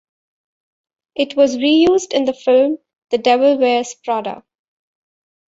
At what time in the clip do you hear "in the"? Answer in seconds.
2.15-2.33